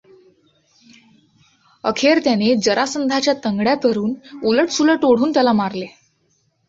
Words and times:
अखेर 1.83 2.19
त्याने 2.23 2.53
जरासंधाच्या 2.55 3.33
तंगड्या 3.45 3.75
धरून 3.83 4.13
उलटसुलट 4.43 5.05
ओढून 5.05 5.31
त्याला 5.31 5.51
मारले. 5.51 5.85